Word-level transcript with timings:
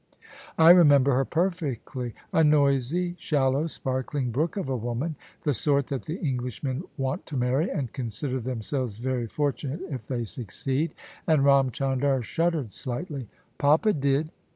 "I 0.57 0.71
remember 0.71 1.13
her 1.13 1.25
perfectly: 1.25 2.15
a 2.33 2.43
noisy, 2.43 3.13
shallow, 3.19 3.67
sparkling 3.67 4.31
brook 4.31 4.57
of 4.57 4.67
a 4.67 4.75
woman— 4.75 5.15
the 5.43 5.53
sort 5.53 5.85
that 5.93 6.05
the 6.05 6.19
Englishmen 6.21 6.83
want 6.97 7.27
to 7.27 7.37
marry, 7.37 7.69
and 7.69 7.93
consider 7.93 8.39
themselves 8.39 8.97
very 8.97 9.27
fortunate 9.27 9.81
if 9.91 10.07
they 10.07 10.25
suc 10.25 10.47
ceed." 10.47 10.93
And 11.27 11.45
Ram 11.45 11.69
Chandar 11.69 12.23
shuddered 12.23 12.71
slightly." 12.71 13.27
Papa 13.59 13.93
did." 13.93 14.29